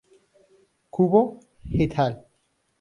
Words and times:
Kubo 0.93 1.21
"et 1.79 1.93
al. 2.05 2.13